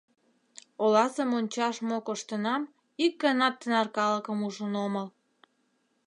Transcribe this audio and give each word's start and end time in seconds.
Оласе 0.83 1.23
мончаш 1.31 1.75
мо 1.87 1.97
коштынам, 2.07 2.61
ик 3.05 3.13
ганат 3.23 3.55
тынар 3.59 3.87
калыкым 3.97 4.37
ужын 4.47 4.73
омыл. 4.85 5.07